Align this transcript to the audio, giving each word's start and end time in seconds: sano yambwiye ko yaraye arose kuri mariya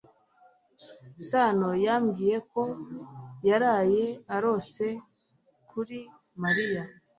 sano 1.27 1.69
yambwiye 1.85 2.37
ko 2.51 2.63
yaraye 3.49 4.03
arose 4.35 4.85
kuri 5.69 5.97
mariya 6.43 6.83